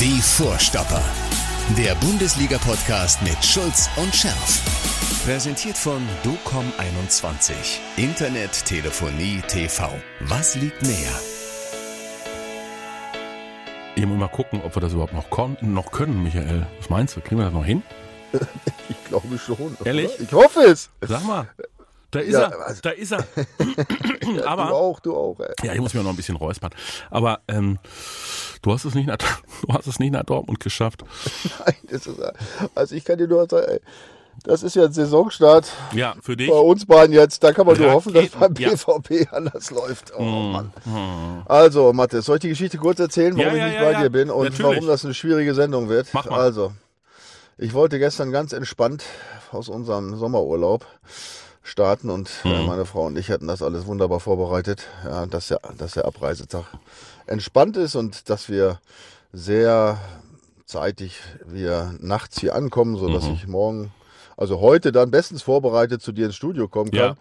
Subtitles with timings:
[0.00, 1.02] Die Vorstopper.
[1.78, 4.60] Der Bundesliga-Podcast mit Schulz und Scherf.
[5.24, 7.52] Präsentiert von DOCOM21.
[7.96, 9.88] Internet, Telefonie, TV.
[10.20, 11.20] Was liegt näher?
[13.94, 15.28] Ich muss mal gucken, ob wir das überhaupt noch,
[15.62, 16.66] noch können, Michael.
[16.80, 17.20] Was meinst du?
[17.20, 17.82] Kriegen wir das noch hin?
[18.88, 19.76] Ich glaube schon.
[19.84, 20.10] Ehrlich?
[20.18, 20.90] Ich hoffe es.
[21.02, 21.48] Sag mal.
[22.14, 23.26] Da ist Ja, er, also- da ist er.
[24.36, 25.38] Ja, Aber- du auch, du auch.
[25.40, 25.66] Ey.
[25.66, 26.70] Ja, ich muss mir noch ein bisschen räuspern.
[27.10, 27.78] Aber ähm,
[28.62, 29.18] du hast es nicht nach,
[29.66, 31.04] du hast es nicht nach Dortmund geschafft.
[31.66, 32.18] Nein, das ist,
[32.74, 33.80] also ich kann dir nur sagen, ey,
[34.44, 36.48] das ist ja ein Saisonstart Ja, für dich.
[36.50, 37.42] bei uns beiden jetzt.
[37.44, 38.70] Da kann man nur hoffen, dass beim Raketen, ja.
[38.70, 40.12] BVB anders läuft.
[40.16, 40.72] Oh Mann.
[41.46, 44.30] Also, Mathis, soll ich die Geschichte kurz erzählen, warum Ja, ich nicht bei dir bin
[44.30, 44.72] und Natürlich.
[44.76, 46.08] warum das eine schwierige Sendung wird?
[46.12, 46.40] Mach mal.
[46.40, 46.72] Also,
[47.58, 49.04] ich wollte gestern ganz entspannt
[49.52, 50.84] aus unserem Sommerurlaub
[51.64, 52.50] starten und Mhm.
[52.52, 56.04] äh, meine Frau und ich hatten das alles wunderbar vorbereitet, ja, dass, der, dass der
[56.04, 56.66] Abreisetag
[57.26, 58.78] entspannt ist und dass wir
[59.32, 59.98] sehr
[60.66, 63.12] zeitig wir nachts hier ankommen, so Mhm.
[63.14, 63.92] dass ich morgen,
[64.36, 67.00] also heute dann bestens vorbereitet zu dir ins Studio kommen kann.
[67.00, 67.16] Ja.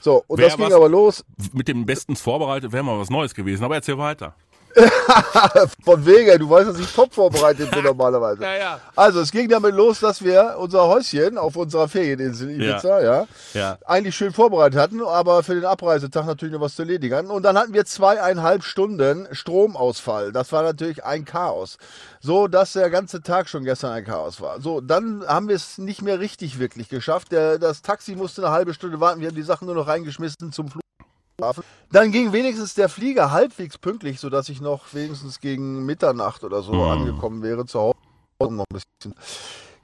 [0.00, 1.24] So, und Wer das ging aber los.
[1.52, 3.64] Mit dem bestens vorbereitet wäre mal was Neues gewesen.
[3.64, 4.34] Aber erzähl weiter.
[5.84, 8.42] Von wegen, du weißt, dass ich top vorbereitet bin normalerweise.
[8.42, 8.80] Ja, ja.
[8.94, 13.78] Also, es ging damit los, dass wir unser Häuschen auf unserer Ferieninsel Ibiza, ja, Ja.
[13.86, 17.30] eigentlich schön vorbereitet hatten, aber für den Abreisetag natürlich noch was zu erledigen hatten.
[17.30, 20.32] Und dann hatten wir zweieinhalb Stunden Stromausfall.
[20.32, 21.78] Das war natürlich ein Chaos.
[22.20, 24.60] So, dass der ganze Tag schon gestern ein Chaos war.
[24.60, 27.32] So, dann haben wir es nicht mehr richtig wirklich geschafft.
[27.32, 29.20] Der, das Taxi musste eine halbe Stunde warten.
[29.20, 30.82] Wir haben die Sachen nur noch reingeschmissen zum Flug.
[31.92, 36.72] Dann ging wenigstens der Flieger halbwegs pünktlich, sodass ich noch wenigstens gegen Mitternacht oder so
[36.84, 37.96] angekommen wäre zu Hause.
[38.40, 39.14] Noch ein bisschen.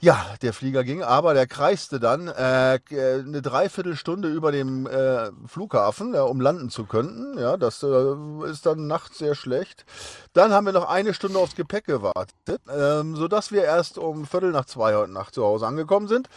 [0.04, 6.12] Ja, der Flieger ging, aber der kreiste dann äh, eine Dreiviertelstunde über dem äh, Flughafen,
[6.12, 7.38] ja, um landen zu können.
[7.38, 9.84] Ja, das äh, ist dann nachts sehr schlecht.
[10.32, 14.50] Dann haben wir noch eine Stunde aufs Gepäck gewartet, ähm, sodass wir erst um Viertel
[14.50, 16.28] nach zwei heute Nacht zu Hause angekommen sind.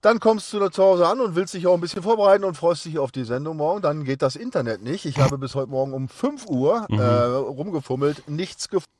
[0.00, 2.56] Dann kommst du da zu Hause an und willst dich auch ein bisschen vorbereiten und
[2.56, 3.82] freust dich auf die Sendung morgen.
[3.82, 5.06] Dann geht das Internet nicht.
[5.06, 8.97] Ich habe bis heute Morgen um 5 Uhr äh, rumgefummelt, nichts gefunden.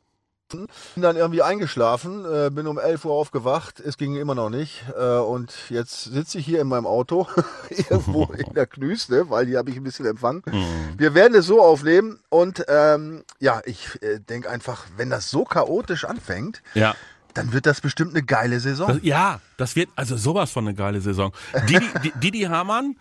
[0.51, 0.67] Bin
[1.03, 4.83] dann irgendwie eingeschlafen, äh, bin um 11 Uhr aufgewacht, es ging immer noch nicht.
[4.99, 7.27] Äh, und jetzt sitze ich hier in meinem Auto,
[7.71, 10.43] irgendwo in der Knüste, weil hier habe ich ein bisschen Empfang.
[10.97, 15.45] Wir werden es so aufnehmen und ähm, ja, ich äh, denke einfach, wenn das so
[15.45, 16.95] chaotisch anfängt, Ja.
[17.35, 18.89] dann wird das bestimmt eine geile Saison.
[18.89, 21.33] Das, ja, das wird also sowas von eine geile Saison.
[21.69, 22.97] Didi, Di- Didi Hamann,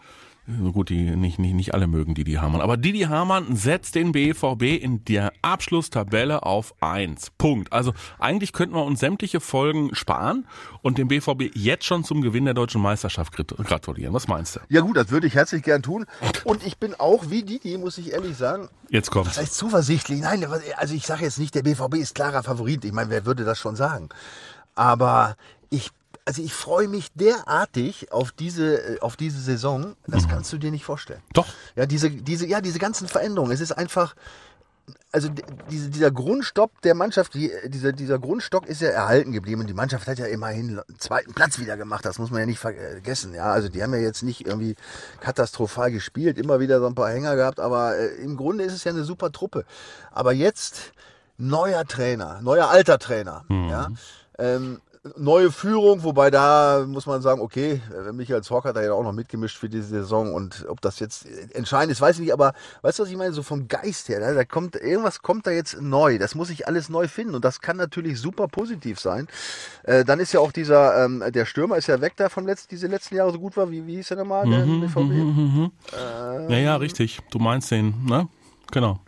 [0.47, 4.13] so gut, die, nicht, nicht, nicht alle mögen Didi Hamann, aber Didi Hamann setzt den
[4.13, 7.31] BVB in der Abschlusstabelle auf 1.
[7.38, 7.74] Punkt.
[7.74, 10.47] Also eigentlich könnten wir uns sämtliche Folgen sparen
[10.81, 14.13] und dem BVB jetzt schon zum Gewinn der deutschen Meisterschaft grat- gratulieren.
[14.13, 14.59] Was meinst du?
[14.69, 16.06] Ja gut, das würde ich herzlich gern tun.
[16.46, 19.34] Und ich bin auch wie Didi, muss ich ehrlich sagen, Jetzt kommt's.
[19.34, 20.22] vielleicht zuversichtlich.
[20.22, 20.46] Nein,
[20.78, 22.86] also ich sage jetzt nicht, der BVB ist klarer Favorit.
[22.86, 24.07] Ich meine, wer würde das schon sagen?
[24.75, 25.36] Aber
[25.69, 25.90] ich,
[26.28, 29.96] also ich freue mich derartig auf diese, auf diese Saison.
[30.08, 31.22] Das kannst du dir nicht vorstellen.
[31.32, 31.48] Doch.
[31.78, 33.54] Ja, diese, diese, ja, diese ganzen Veränderungen.
[33.54, 34.14] Es ist einfach,
[35.14, 35.30] also
[35.72, 39.62] diese, dieser Grundstock der Mannschaft, die, dieser, dieser Grundstock ist ja erhalten geblieben.
[39.62, 42.04] Und die Mannschaft hat ja immerhin einen zweiten Platz wieder gemacht.
[42.04, 43.34] Das muss man ja nicht vergessen.
[43.34, 44.76] Ja, also die haben ja jetzt nicht irgendwie
[45.22, 47.62] katastrophal gespielt, immer wieder so ein paar Hänger gehabt.
[47.62, 49.64] Aber äh, im Grunde ist es ja eine super Truppe.
[50.12, 50.92] Aber jetzt
[51.38, 53.46] neuer Trainer, neuer alter Trainer.
[53.50, 53.92] Ja.
[54.40, 54.82] Ähm,
[55.16, 59.03] Neue Führung, wobei da muss man sagen, okay, äh, Michael Zorc hat da ja auch
[59.03, 62.53] noch mitgemischt für diese Saison und ob das jetzt entscheidend ist, weiß ich nicht, aber
[62.81, 63.34] weißt du, was ich meine?
[63.34, 64.34] So vom Geist her, ne?
[64.34, 67.62] da kommt, irgendwas kommt da jetzt neu, das muss ich alles neu finden und das
[67.62, 69.28] kann natürlich super positiv sein.
[69.84, 72.69] Äh, dann ist ja auch dieser, ähm, der Stürmer ist ja weg da vom letzten,
[72.69, 75.72] diese letzten Jahre so gut war, wie, wie hieß der nochmal, der BVB?
[76.50, 77.19] Ja, ja, richtig.
[77.31, 78.28] Du meinst den, ne?
[78.72, 79.00] Genau.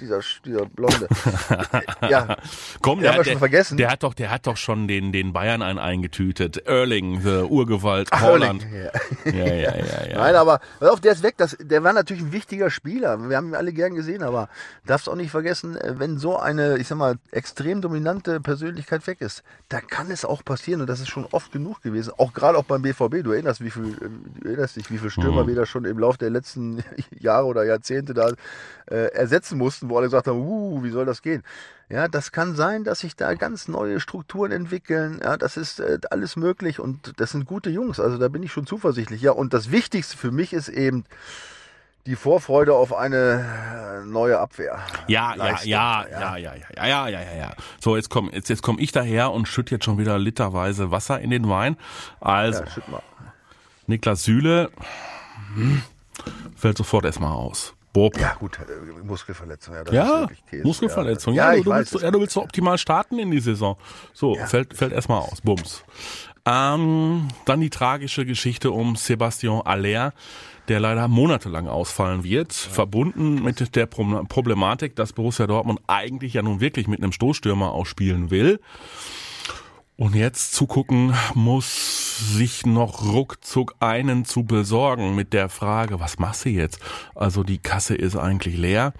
[0.00, 1.08] Dieser, dieser Blonde.
[2.08, 2.36] ja,
[2.82, 3.76] Komm, Den haben wir schon vergessen.
[3.76, 6.58] Der hat doch, der hat doch schon den, den Bayern einen eingetütet.
[6.66, 8.64] Erling, the Urgewalt, Ach, Holland.
[8.64, 8.90] Erling,
[9.34, 9.46] ja.
[9.46, 10.18] Ja, ja, ja, ja.
[10.18, 11.34] Nein, aber auf, der ist weg.
[11.38, 13.28] Das, der war natürlich ein wichtiger Spieler.
[13.28, 14.48] Wir haben ihn alle gern gesehen, aber
[14.84, 19.20] darfst auch nicht vergessen, äh, wenn so eine, ich sag mal, extrem dominante Persönlichkeit weg
[19.20, 22.12] ist, da kann es auch passieren und das ist schon oft genug gewesen.
[22.18, 23.22] Auch gerade auch beim BVB.
[23.24, 25.48] Du erinnerst, wie viel, äh, du erinnerst dich, wie viele Stürmer Mhm.
[25.48, 26.82] wir da schon im Laufe der letzten
[27.18, 28.30] Jahre oder Jahrzehnte da
[28.90, 31.42] äh, ersetzen mussten, wo alle gesagt haben, uh, wie soll das gehen?
[31.88, 35.20] Ja, das kann sein, dass sich da ganz neue Strukturen entwickeln.
[35.22, 38.00] Ja, das ist äh, alles möglich und das sind gute Jungs.
[38.00, 39.22] Also da bin ich schon zuversichtlich.
[39.22, 41.04] Ja, und das Wichtigste für mich ist eben
[42.06, 44.78] die Vorfreude auf eine äh, neue Abwehr.
[45.08, 47.54] Ja, ja, ja, ja, ja, ja, ja, ja, ja, ja, ja.
[47.80, 51.20] So, jetzt komm, jetzt, jetzt komm ich daher und schütt jetzt schon wieder literweise Wasser
[51.20, 51.76] in den Wein.
[52.20, 53.02] Also, Ja.
[53.88, 54.70] Niklas Süle
[55.54, 55.82] hm,
[56.56, 57.75] fällt sofort erstmal aus.
[57.96, 58.20] Bob.
[58.20, 59.74] Ja, gut, äh, Muskelverletzung.
[59.74, 60.28] Ja, Ja.
[60.62, 61.32] Muskelverletzung.
[61.34, 61.92] Ja, Ja, du, weiß.
[61.94, 63.76] willst, ja, du willst so optimal starten in die Saison.
[64.12, 65.40] So, fällt, fällt erstmal aus.
[65.40, 65.82] Bums.
[66.44, 70.12] Ähm, dann die tragische Geschichte um Sebastian Aller,
[70.68, 76.42] der leider monatelang ausfallen wird, verbunden mit der Pro- Problematik, dass Borussia Dortmund eigentlich ja
[76.42, 78.60] nun wirklich mit einem Stoßstürmer ausspielen will.
[79.98, 86.44] Und jetzt zugucken muss, sich noch ruckzuck einen zu besorgen mit der Frage, was machst
[86.44, 86.80] du jetzt?
[87.14, 88.92] Also die Kasse ist eigentlich leer,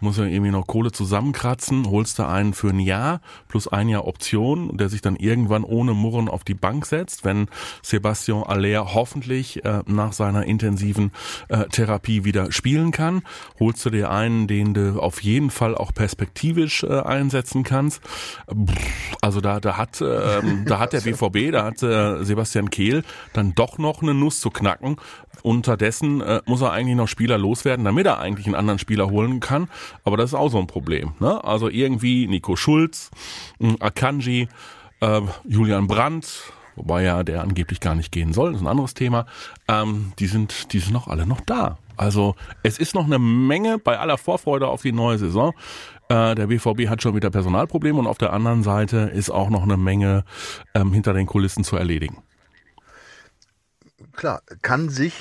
[0.00, 4.06] muss ja irgendwie noch Kohle zusammenkratzen, holst du einen für ein Jahr plus ein Jahr
[4.06, 7.48] Option, der sich dann irgendwann ohne Murren auf die Bank setzt, wenn
[7.82, 11.12] Sebastian Aller hoffentlich äh, nach seiner intensiven
[11.48, 13.22] äh, Therapie wieder spielen kann.
[13.58, 18.00] Holst du dir einen, den du auf jeden Fall auch perspektivisch äh, einsetzen kannst.
[19.20, 20.00] Also da, da hat,
[20.42, 24.40] ähm, da hat der BVB, da hat äh, Sebastian Kehl dann doch noch eine Nuss
[24.40, 24.96] zu knacken.
[25.42, 29.40] Unterdessen äh, muss er eigentlich noch Spieler loswerden, damit er eigentlich einen anderen Spieler holen
[29.40, 29.68] kann.
[30.04, 31.12] Aber das ist auch so ein Problem.
[31.20, 31.42] Ne?
[31.44, 33.10] Also irgendwie Nico Schulz,
[33.58, 34.48] mh, Akanji,
[35.00, 38.94] äh, Julian Brandt, wobei ja der angeblich gar nicht gehen soll, das ist ein anderes
[38.94, 39.26] Thema.
[39.68, 41.78] Ähm, die sind, die sind noch alle noch da.
[41.96, 45.52] Also es ist noch eine Menge bei aller Vorfreude auf die neue Saison.
[46.08, 49.62] Äh, der BVB hat schon wieder Personalprobleme und auf der anderen Seite ist auch noch
[49.62, 50.24] eine Menge
[50.74, 52.22] ähm, hinter den Kulissen zu erledigen.
[54.16, 55.14] Klar, kann sich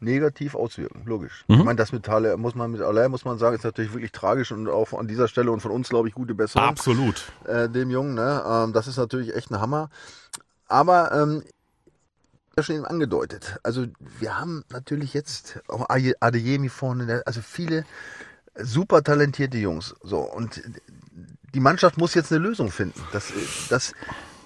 [0.00, 1.44] negativ auswirken, logisch.
[1.46, 1.54] Mhm.
[1.58, 4.10] Ich meine, das mit Halle muss man mit allein muss man sagen, ist natürlich wirklich
[4.10, 7.30] tragisch und auch an dieser Stelle und von uns glaube ich gute Besserung Absolut.
[7.44, 8.14] äh, dem Jungen.
[8.14, 8.42] Ne?
[8.44, 9.90] Ähm, das ist natürlich echt ein Hammer.
[10.66, 11.44] Aber ähm,
[12.56, 13.58] ja schon eben angedeutet.
[13.62, 13.86] Also
[14.18, 17.84] wir haben natürlich jetzt auch Ade- Adeyemi vorne, der- also viele
[18.56, 19.94] super talentierte Jungs.
[20.02, 20.62] So und
[21.54, 23.00] die Mannschaft muss jetzt eine Lösung finden.
[23.12, 23.32] Das,
[23.68, 23.92] das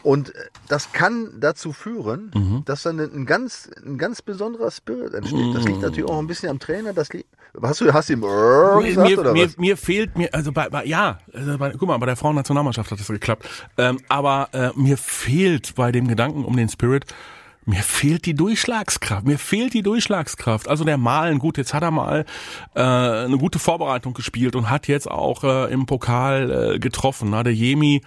[0.02, 0.32] und
[0.68, 2.62] das kann dazu führen, Mhm.
[2.64, 5.54] dass dann ein ganz, ein ganz besonderer Spirit entsteht.
[5.54, 6.92] Das liegt natürlich auch ein bisschen am Trainer.
[6.92, 7.26] Das liegt,
[7.60, 9.56] hast du, hast du ihm Mir, gesagt mir, oder mir, was?
[9.56, 13.00] mir fehlt mir, also bei, bei ja, also bei, guck mal, bei der Frauennationalmannschaft hat
[13.00, 13.48] das geklappt.
[13.78, 17.06] Ähm, aber äh, mir fehlt bei dem Gedanken um den Spirit,
[17.66, 19.26] mir fehlt die Durchschlagskraft.
[19.26, 20.68] Mir fehlt die Durchschlagskraft.
[20.68, 22.24] Also der Malen, gut, jetzt hat er mal
[22.74, 27.30] äh, eine gute Vorbereitung gespielt und hat jetzt auch äh, im Pokal äh, getroffen.
[27.30, 28.02] Na, der Jemi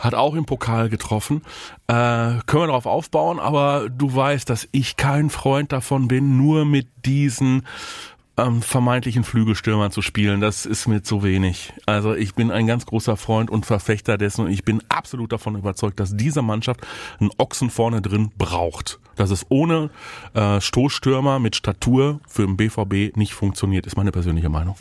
[0.00, 1.42] hat auch im Pokal getroffen.
[1.86, 6.64] Äh, können wir darauf aufbauen, aber du weißt, dass ich kein Freund davon bin, nur
[6.64, 7.66] mit diesen
[8.36, 10.40] ähm, vermeintlichen Flügelstürmern zu spielen.
[10.40, 11.72] Das ist mir zu wenig.
[11.86, 15.56] Also ich bin ein ganz großer Freund und Verfechter dessen und ich bin absolut davon
[15.56, 16.80] überzeugt, dass diese Mannschaft
[17.20, 18.98] einen Ochsen vorne drin braucht.
[19.16, 19.90] Dass es ohne
[20.34, 24.76] äh, Stoßstürmer mit Statur für den BVB nicht funktioniert, ist meine persönliche Meinung.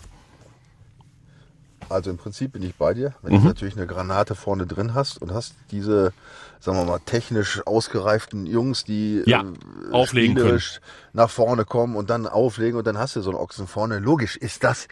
[1.91, 3.13] Also im Prinzip bin ich bei dir.
[3.21, 3.41] Wenn Mhm.
[3.41, 6.13] du natürlich eine Granate vorne drin hast und hast diese,
[6.59, 10.79] sagen wir mal, technisch ausgereiften Jungs, die Ja, äh, auflegen spielerisch
[11.13, 13.99] nach vorne kommen und dann auflegen und dann hast du so einen Ochsen vorne.
[13.99, 14.87] Logisch ist das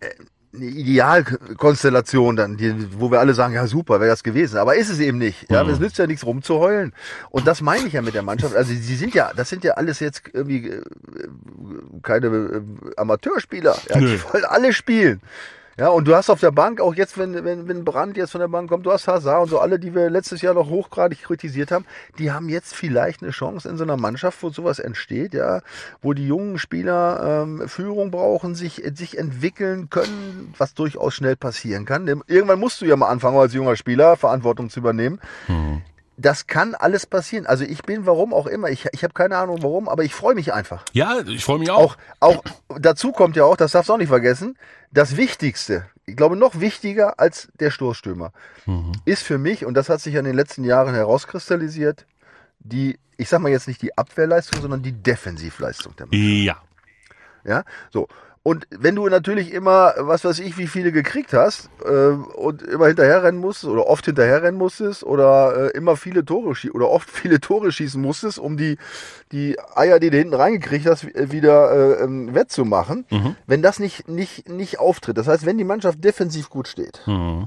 [0.00, 0.06] äh,
[0.54, 4.56] eine Idealkonstellation dann, die, wo wir alle sagen, ja super, wäre das gewesen.
[4.58, 5.50] Aber ist es eben nicht.
[5.50, 5.70] Ja, Mhm.
[5.70, 6.92] es nützt ja nichts rumzuheulen.
[7.30, 8.54] Und das meine ich ja mit der Mannschaft.
[8.54, 10.82] Also sie sind ja, das sind ja alles jetzt irgendwie äh,
[12.02, 12.60] keine äh,
[12.96, 13.76] Amateurspieler.
[13.88, 15.20] Ja, die wollen alle spielen.
[15.78, 18.40] Ja, und du hast auf der Bank, auch jetzt, wenn, wenn, wenn Brandt jetzt von
[18.40, 21.22] der Bank kommt, du hast Hazard und so alle, die wir letztes Jahr noch hochgradig
[21.22, 21.84] kritisiert haben,
[22.18, 25.62] die haben jetzt vielleicht eine Chance in so einer Mannschaft, wo sowas entsteht, ja,
[26.00, 31.84] wo die jungen Spieler ähm, Führung brauchen, sich, sich entwickeln können, was durchaus schnell passieren
[31.84, 32.06] kann.
[32.06, 35.20] Irgendwann musst du ja mal anfangen, als junger Spieler Verantwortung zu übernehmen.
[36.16, 37.46] Das kann alles passieren.
[37.46, 40.34] Also ich bin, warum auch immer, ich, ich habe keine Ahnung warum, aber ich freue
[40.34, 40.84] mich einfach.
[40.92, 41.96] Ja, ich freue mich auch.
[42.20, 42.44] Auch, auch
[42.78, 44.56] dazu kommt ja auch, das darfst du auch nicht vergessen,
[44.92, 48.32] das Wichtigste, ich glaube noch wichtiger als der Stoßstürmer,
[49.04, 52.06] ist für mich, und das hat sich in den letzten Jahren herauskristallisiert,
[52.60, 56.44] die, ich sag mal jetzt nicht die Abwehrleistung, sondern die Defensivleistung der Mannschaft.
[56.44, 56.62] Ja.
[57.44, 58.08] Ja, so.
[58.46, 62.88] Und wenn du natürlich immer, was weiß ich, wie viele gekriegt hast äh, und immer
[62.88, 67.40] hinterherrennen musstest oder oft hinterherrennen musstest oder äh, immer viele Tore schießen oder oft viele
[67.40, 68.76] Tore schießen musstest, um die,
[69.32, 73.06] die Eier, die du hinten reingekriegt hast, wi- wieder äh, ähm, wettzumachen,
[73.46, 75.16] wenn das nicht, nicht, nicht auftritt.
[75.16, 77.00] Das heißt, wenn die Mannschaft defensiv gut steht,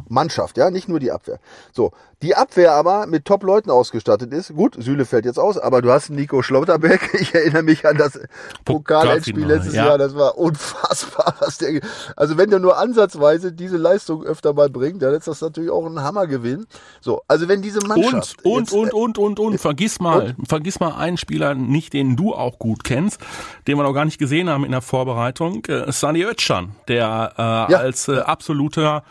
[0.09, 1.37] Mannschaft, ja, nicht nur die Abwehr.
[1.73, 1.91] So,
[2.23, 6.09] die Abwehr aber mit Top-Leuten ausgestattet ist, gut, Süle fällt jetzt aus, aber du hast
[6.09, 8.19] Nico Schlotterbeck, ich erinnere mich an das
[8.65, 9.87] Pokalendspiel letztes ja.
[9.87, 11.81] Jahr, das war unfassbar, was der,
[12.15, 15.85] also wenn der nur ansatzweise diese Leistung öfter mal bringt, dann ist das natürlich auch
[15.85, 16.65] ein Hammergewinn.
[17.01, 20.35] So, also wenn diese Und, Mannschaft und, jetzt, äh, und, und, und, und, vergiss mal,
[20.47, 23.21] vergiss mal einen Spieler nicht, den du auch gut kennst,
[23.67, 27.71] den wir noch gar nicht gesehen haben in der Vorbereitung, äh, Sani Özcan, der äh,
[27.71, 27.77] Ja.
[27.79, 29.03] als äh, absoluter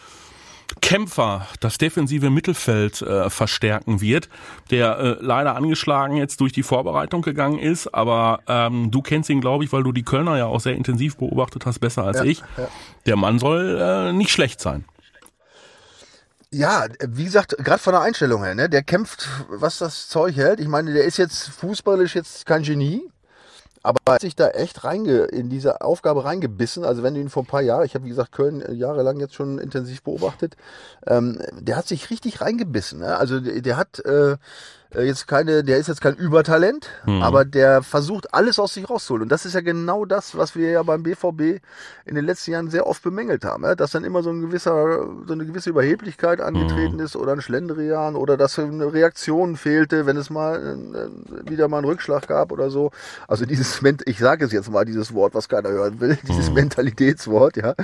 [0.80, 4.28] Kämpfer das defensive Mittelfeld äh, verstärken wird,
[4.70, 9.40] der äh, leider angeschlagen jetzt durch die Vorbereitung gegangen ist, aber ähm, du kennst ihn,
[9.40, 12.24] glaube ich, weil du die Kölner ja auch sehr intensiv beobachtet hast, besser als Ja,
[12.24, 12.40] ich.
[12.56, 12.68] ja.
[13.06, 14.84] Der Mann soll äh, nicht schlecht sein.
[16.52, 20.60] Ja, wie gesagt, gerade von der Einstellung her, ne, der kämpft, was das Zeug hält.
[20.60, 23.02] Ich meine, der ist jetzt fußballisch jetzt kein Genie,
[23.86, 26.84] aber er hat sich da echt reinge, in diese Aufgabe reingebissen.
[26.84, 29.20] Also wenn du ihn vor ein paar Jahren, ich habe wie gesagt Köln äh, jahrelang
[29.20, 30.56] jetzt schon intensiv beobachtet,
[31.06, 32.98] ähm, der hat sich richtig reingebissen.
[32.98, 33.16] Ne?
[33.16, 34.38] Also der, der hat äh,
[35.02, 39.24] jetzt keine, der ist jetzt kein Übertalent, aber der versucht alles aus sich rauszuholen.
[39.24, 41.60] Und das ist ja genau das, was wir ja beim BVB
[42.04, 43.74] in den letzten Jahren sehr oft bemängelt haben, ja?
[43.74, 48.14] dass dann immer so ein gewisser, so eine gewisse Überheblichkeit angetreten ist oder ein Schlendrian
[48.14, 52.70] oder dass eine Reaktion fehlte, wenn es mal äh, wieder mal einen Rückschlag gab oder
[52.70, 52.90] so.
[53.28, 57.56] Also dieses, ich sage es jetzt mal, dieses Wort, was keiner hören will, dieses Mentalitätswort,
[57.56, 57.74] ja.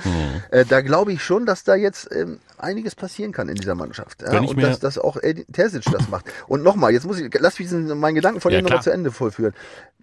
[0.51, 4.23] Äh, da glaube ich schon, dass da jetzt ähm, einiges passieren kann in dieser Mannschaft.
[4.23, 4.41] Ja?
[4.41, 6.27] Und dass, dass auch Edin Terzic das macht.
[6.47, 8.93] Und nochmal, jetzt muss ich, lass mich diesen, meinen Gedanken von Ja, dir nochmal zu
[8.93, 9.55] Ende vollführen.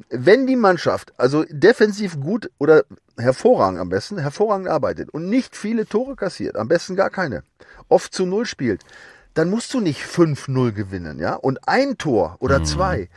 [0.10, 2.84] Wenn die Mannschaft also defensiv gut oder
[3.18, 7.44] hervorragend am besten, hervorragend arbeitet und nicht viele Tore kassiert, am besten gar keine,
[7.88, 8.84] oft zu Null spielt,
[9.34, 11.36] dann musst du nicht 5-0 gewinnen, ja?
[11.36, 13.10] Und ein Tor oder zwei,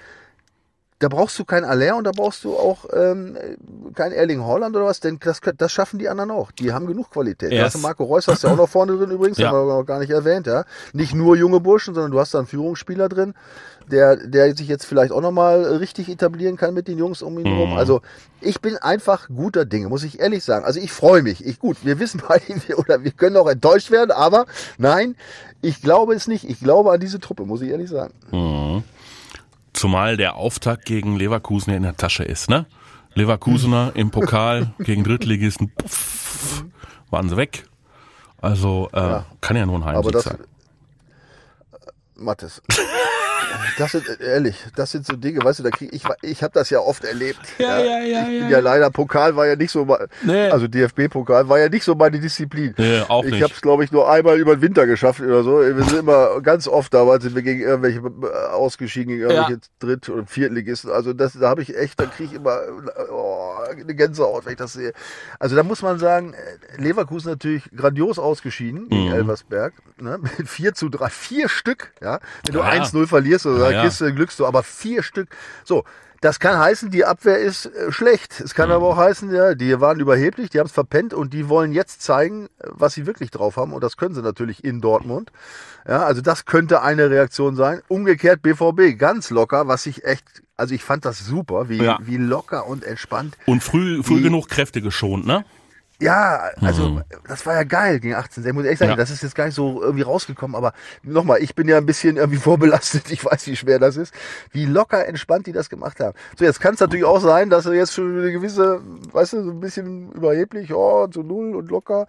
[1.03, 3.37] da brauchst du kein Aller und da brauchst du auch ähm,
[3.95, 6.53] kein Erling Holland oder was, denn das, das schaffen die anderen auch.
[6.53, 7.51] Die haben genug Qualität.
[7.51, 9.49] Da Erst- hast du Marco Reus hast du auch noch vorne drin übrigens, Ja.
[9.51, 10.65] haben wir noch gar nicht erwähnt, ja.
[10.93, 13.35] Nicht nur junge Burschen, sondern du hast da einen Führungsspieler drin,
[13.91, 17.47] der, der sich jetzt vielleicht auch nochmal richtig etablieren kann mit den Jungs um ihn
[17.47, 17.73] herum.
[17.77, 18.01] Also
[18.41, 20.65] ich bin einfach guter Dinge, muss ich ehrlich sagen.
[20.65, 21.45] Also ich freue mich.
[21.45, 22.45] Ich, gut, wir wissen beide,
[22.77, 24.47] oder wir können auch enttäuscht werden, aber
[24.79, 25.17] nein,
[25.63, 26.49] ich glaube es nicht.
[26.49, 28.15] Ich glaube an diese Truppe, muss ich ehrlich sagen.
[29.83, 32.67] Zumal der Auftakt gegen Leverkusen ja in der Tasche ist, ne?
[33.15, 36.65] Leverkusener im Pokal gegen Drittligisten, puff,
[37.11, 37.65] waren sie weg.
[38.41, 40.39] Also äh, kann ja nur ein Heimsieg sein.
[42.15, 42.63] Mattes.
[43.79, 46.53] Das sind, äh, ehrlich, das sind so Dinge, weißt du, da krieg ich, ich habe
[46.55, 47.41] das ja oft erlebt.
[47.59, 49.87] Ja, ja, ja, Ich ja, bin ja leider, Pokal war ja nicht so,
[50.23, 50.49] Nee.
[50.49, 52.75] also DFB-Pokal war ja nicht so meine Disziplin.
[52.77, 55.61] Nee, auch ich habe es, glaube ich, nur einmal über den Winter geschafft oder so.
[55.61, 60.09] Wir sind immer ganz oft damals sind wir gegen irgendwelche äh, ausgeschieden, gegen irgendwelche Dritt-
[60.09, 60.91] und Viertligisten.
[60.91, 62.59] Also das, da habe ich echt, da kriege ich immer
[63.11, 64.93] oh, eine Gänsehaut, wenn ich das sehe.
[65.39, 69.13] Also da muss man sagen, äh, Leverkusen natürlich grandios ausgeschieden gegen Mhm.
[69.15, 69.73] Elversberg.
[69.99, 70.19] Ne?
[70.39, 72.19] Mit 4 zu 3, vier Stück, ja.
[72.45, 72.83] Wenn du Ja, ja.
[72.83, 73.83] 1-0 verlierst, oder Ja, ja, ja.
[73.83, 75.29] kriegst du Glückst du, aber vier Stück.
[75.65, 75.85] So,
[76.21, 78.41] das kann heißen, die Abwehr ist äh, schlecht.
[78.41, 81.49] Es kann aber auch heißen, ja, die waren überheblich, die haben es verpennt und die
[81.49, 83.73] wollen jetzt zeigen, was sie wirklich drauf haben.
[83.73, 85.33] Und das können sie natürlich in Dortmund.
[85.89, 87.83] Ja, also das könnte eine Reaktion sein.
[87.89, 90.25] Umgekehrt BVB, ganz locker, was ich echt,
[90.57, 91.99] also ich fand das super, wie, Ja.
[92.03, 93.37] wie locker und entspannt.
[93.47, 95.45] Und früh, früh Die- genug Kräfte geschont, ne?
[96.03, 98.45] Ja, also das war ja geil gegen 18.
[98.47, 98.99] Ich muss ehrlich sagen, Mhm.
[98.99, 99.03] Ja.
[99.03, 102.17] das ist jetzt gar nicht so irgendwie rausgekommen, aber nochmal, ich bin ja ein bisschen
[102.17, 103.11] irgendwie vorbelastet.
[103.11, 104.13] Ich weiß, wie schwer das ist.
[104.51, 106.17] Wie locker entspannt die das gemacht haben.
[106.39, 108.81] So, jetzt kann es natürlich auch sein, dass er jetzt schon eine gewisse,
[109.13, 112.07] weißt du, so ein bisschen überheblich, oh, zu null und locker.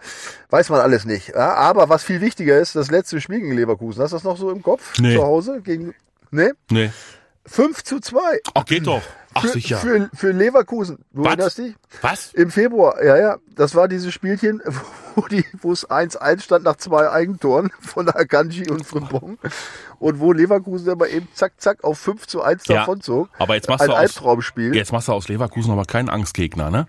[0.50, 1.30] Weiß man alles nicht.
[1.30, 4.02] Ja, aber was viel wichtiger ist, das letzte Spiel gegen Leverkusen.
[4.02, 4.94] Hast du das noch so im Kopf?
[5.00, 5.16] Nee.
[5.16, 5.62] Zu Hause?
[5.62, 5.94] Gegen,
[6.32, 6.52] ne?
[6.72, 6.92] Nee.
[7.46, 8.20] 5 zu 2.
[8.54, 9.02] Ach, geht doch.
[9.36, 9.78] Ach, für, sicher.
[9.78, 11.00] Für, für Leverkusen.
[11.12, 11.28] Du Was?
[11.28, 11.76] erinnerst dich?
[12.02, 12.34] Was?
[12.34, 13.38] Im Februar, ja, ja.
[13.56, 14.62] Das war dieses Spielchen,
[15.16, 19.38] wo, die, wo es 1-1 stand nach zwei Eigentoren von Akanji und Frimpong.
[20.00, 23.30] Und wo Leverkusen aber eben zack, zack auf 5 zu 1 Ja, davonzog.
[23.40, 24.76] aber jetzt machst Ein du aus- Albtraumspiel.
[24.76, 26.88] Jetzt machst du aus Leverkusen aber keinen Angstgegner, ne?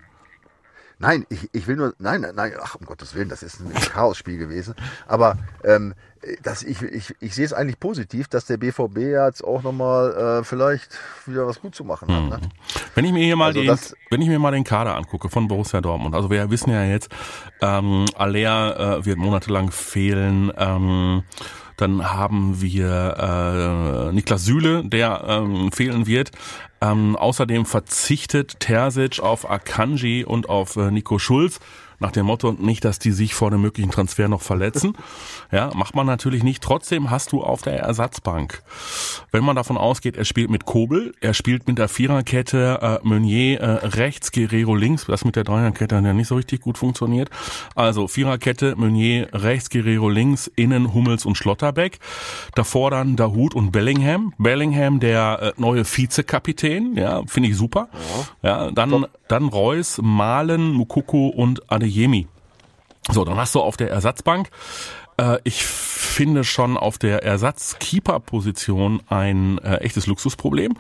[0.98, 3.72] Nein, ich, ich will nur, nein, nein, nein, ach, um Gottes Willen, das ist ein
[3.74, 4.74] Chaosspiel gewesen.
[5.08, 5.94] Aber ähm,
[6.42, 10.44] das, ich, ich, ich sehe es eigentlich positiv, dass der BVB jetzt auch nochmal äh,
[10.44, 10.90] vielleicht
[11.26, 12.40] wieder was gut zu machen hat.
[12.40, 12.48] Ne?
[12.94, 15.28] Wenn ich mir hier mal Also den, das- wenn ich mir mal den Kader angucke
[15.28, 17.08] von Borussia Dortmund, also wir wissen ja jetzt,
[17.60, 20.52] ähm, Aller äh, wird monatelang fehlen.
[20.56, 21.24] Ähm,
[21.76, 26.31] dann haben wir äh, Niklas Süle, der ähm, fehlen wird.
[26.81, 31.61] Ähm, außerdem verzichtet Terzic auf Akanji und auf äh, Nico Schulz.
[31.98, 34.96] Nach dem Motto, nicht, dass die sich vor dem möglichen Transfer noch verletzen.
[35.52, 36.62] Ja, macht man natürlich nicht.
[36.62, 38.62] Trotzdem hast du auf der Ersatzbank,
[39.30, 43.60] wenn man davon ausgeht, er spielt mit Kobel, er spielt mit der Viererkette äh, Meunier
[43.60, 47.30] äh, rechts, Guerrero links, das mit der Dreierkette hat ja nicht so richtig gut funktioniert.
[47.76, 51.98] Also Viererkette, Meunier rechts, Guerrero links, innen Hummels und Schlotterbeck.
[52.54, 54.32] Davor dann Dahut und Bellingham.
[54.38, 57.88] Bellingham, der äh, neue Vizekapitän, ja, finde ich super.
[58.42, 62.26] Ja, dann, dann Reus, Malen, Mukoko und Adeyemi.
[63.10, 64.48] So, dann hast du auf der Ersatzbank,
[65.16, 70.76] äh, ich finde schon auf der Ersatzkeeper-Position ein äh, echtes Luxusproblem.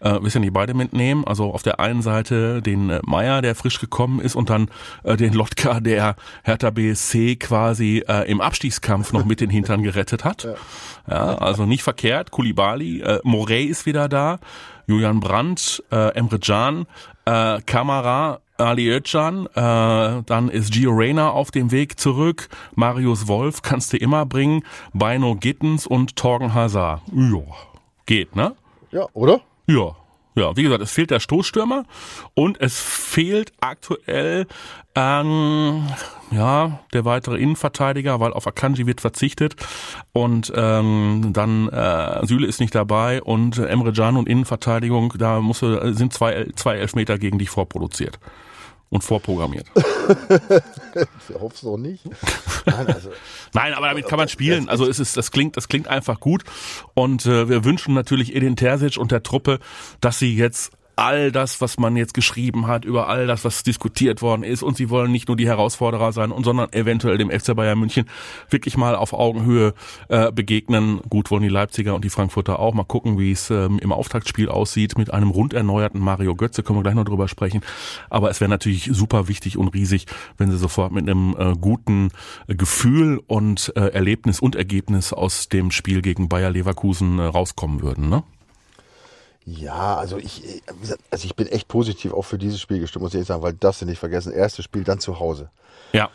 [0.00, 1.24] Äh, wir ja nicht beide mitnehmen.
[1.26, 4.70] Also auf der einen Seite den äh, Meier, der frisch gekommen ist, und dann
[5.04, 10.24] äh, den Lotka, der Hertha BSC quasi äh, im Abstiegskampf noch mit den Hintern gerettet
[10.24, 10.44] hat.
[10.44, 10.54] Ja,
[11.08, 12.30] ja also nicht verkehrt.
[12.30, 14.38] Kulibali, äh, Morey ist wieder da.
[14.86, 16.86] Julian Brandt, äh, Emre Can,
[17.24, 23.62] äh, Kamara, Ali Özcan, äh, dann ist Gio Reyna auf dem Weg zurück, Marius Wolf
[23.62, 27.02] kannst du immer bringen, Bino Gittens und Torgen Hazard.
[27.12, 27.42] Ja,
[28.06, 28.54] geht, ne?
[28.90, 29.40] Ja, oder?
[29.66, 29.96] Ja.
[30.38, 31.84] Ja, wie gesagt, es fehlt der Stoßstürmer
[32.34, 34.46] und es fehlt aktuell
[34.94, 35.86] ähm,
[36.30, 39.56] ja der weitere Innenverteidiger, weil auf Akanji wird verzichtet
[40.12, 45.60] und ähm, dann äh, Süle ist nicht dabei und Emre Can und Innenverteidigung, da muss,
[45.60, 48.18] sind zwei, zwei Elfmeter gegen dich vorproduziert
[48.88, 49.66] und vorprogrammiert.
[49.74, 52.04] ich hoffe es doch nicht.
[52.66, 53.10] Nein, also,
[53.52, 54.68] Nein, aber damit kann man spielen.
[54.68, 56.44] Also es ist, das klingt, das klingt einfach gut.
[56.94, 59.58] Und äh, wir wünschen natürlich Edin Terzic und der Truppe,
[60.00, 64.22] dass sie jetzt all das, was man jetzt geschrieben hat, über all das, was diskutiert
[64.22, 64.62] worden ist.
[64.62, 68.06] Und sie wollen nicht nur die Herausforderer sein, sondern eventuell dem FC Bayern München
[68.48, 69.74] wirklich mal auf Augenhöhe
[70.08, 71.00] äh, begegnen.
[71.10, 72.72] Gut wollen die Leipziger und die Frankfurter auch.
[72.72, 76.62] Mal gucken, wie es ähm, im Auftaktspiel aussieht mit einem rund erneuerten Mario Götze.
[76.62, 77.60] Können wir gleich noch drüber sprechen.
[78.08, 80.06] Aber es wäre natürlich super wichtig und riesig,
[80.38, 82.08] wenn sie sofort mit einem äh, guten
[82.48, 87.82] äh, Gefühl und äh, Erlebnis und Ergebnis aus dem Spiel gegen Bayer Leverkusen äh, rauskommen
[87.82, 88.08] würden.
[88.08, 88.22] Ne?
[89.46, 90.62] Ja, also ich,
[91.10, 93.80] also ich bin echt positiv auch für dieses Spiel gestimmt, muss ich sagen, weil das
[93.82, 94.32] nicht vergessen.
[94.32, 95.50] Erstes Spiel, dann zu Hause.
[95.92, 96.10] Ja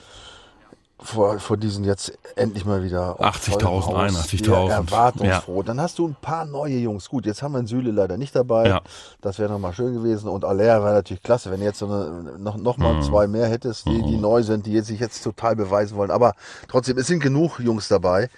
[1.03, 4.69] vor, vor diesen jetzt endlich mal wieder 80.000, 81.000.
[4.69, 5.57] Erwartungsfroh.
[5.57, 5.63] Ja.
[5.63, 7.09] Dann hast du ein paar neue Jungs.
[7.09, 8.67] Gut, jetzt haben wir einen Süle leider nicht dabei.
[8.67, 8.81] Ja.
[9.21, 10.29] Das wäre nochmal schön gewesen.
[10.29, 13.01] Und Aller war natürlich klasse, wenn du jetzt so eine, noch, noch mal mhm.
[13.01, 14.21] zwei mehr hättest, die, die mhm.
[14.21, 16.11] neu sind, die sich jetzt total beweisen wollen.
[16.11, 16.33] Aber
[16.67, 18.29] trotzdem, es sind genug Jungs dabei.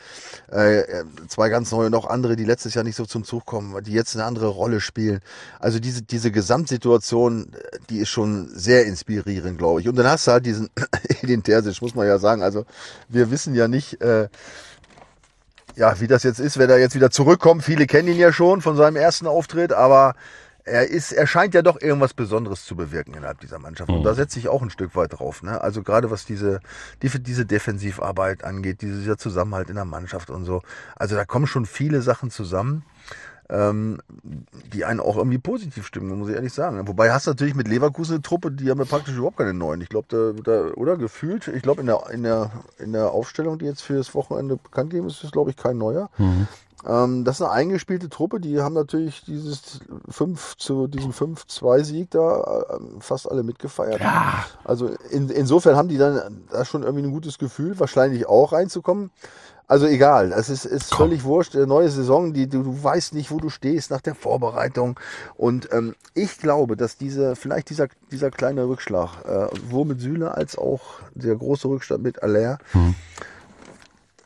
[0.50, 3.84] Äh, zwei ganz neue und auch andere, die letztes Jahr nicht so zum Zug kommen,
[3.84, 5.20] die jetzt eine andere Rolle spielen.
[5.60, 7.51] Also diese, diese Gesamtsituation,
[7.89, 9.88] die ist schon sehr inspirierend, glaube ich.
[9.89, 10.70] Und dann hast du halt diesen
[11.22, 12.41] Edin Terzic, muss man ja sagen.
[12.43, 12.65] Also also
[13.10, 14.29] wir wissen ja nicht, äh,
[15.75, 17.63] ja, wie das jetzt ist, wenn er jetzt wieder zurückkommt.
[17.63, 20.13] Viele kennen ihn ja schon von seinem ersten Auftritt, aber
[20.65, 23.89] er ist, er scheint ja doch irgendwas Besonderes zu bewirken innerhalb dieser Mannschaft.
[23.89, 24.15] Und da mhm.
[24.15, 25.43] setze ich auch ein Stück weit drauf.
[25.43, 25.60] Ne?
[25.60, 26.62] Also gerade was diese,
[27.01, 30.62] die, diese Defensivarbeit angeht, dieser Zusammenhalt in der Mannschaft und so.
[30.95, 32.86] Also da kommen schon viele Sachen zusammen
[33.53, 34.00] ähm,
[34.73, 36.88] die einen auch irgendwie positiv stimmen, muss ich ehrlich sagen.
[36.88, 39.82] Wobei hast du natürlich mit Leverkusen eine Truppe, die haben ja praktisch überhaupt keine neuen.
[39.82, 43.60] Ich glaube, da, da, oder gefühlt, ich glaube in der, in, der, in der Aufstellung,
[43.60, 46.10] die jetzt für das Wochenende bekannt geben, ist das, glaube ich, kein neuer.
[46.17, 46.47] Mhm.
[46.86, 52.62] Ähm, das ist eine eingespielte Truppe, die haben natürlich dieses 5 zu diesem 5-2-Sieg da
[52.62, 54.01] äh, fast alle mitgefeiert.
[54.01, 54.45] Ja.
[54.63, 59.12] Also in, insofern haben die dann da schon irgendwie ein gutes Gefühl, wahrscheinlich auch reinzukommen.
[59.67, 61.56] Also egal, es ist, ist völlig wurscht.
[61.56, 64.99] Neue Saison, die, du, du weißt nicht, wo du stehst nach der Vorbereitung.
[65.36, 70.36] Und ähm, ich glaube, dass diese, vielleicht dieser, dieser kleine Rückschlag, äh, wo mit Süle
[70.36, 70.82] als auch
[71.15, 72.93] der große Rückstand mit Aller, mhm.